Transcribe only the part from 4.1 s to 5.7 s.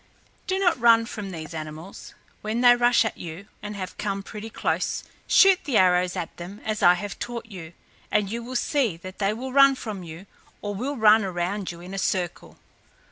pretty close, shoot